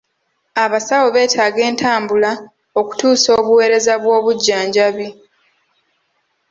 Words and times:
Abasawo 0.63 1.07
beetaaga 1.15 1.61
entambula 1.69 2.31
okutuusa 2.79 3.29
obuweereza 3.39 3.93
bw'obujjanjabi. 4.03 5.07